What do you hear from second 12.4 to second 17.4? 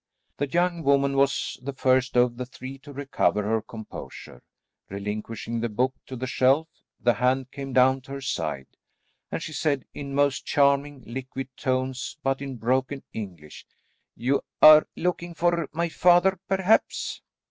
in broken English, "You are looking for my father perhaps?"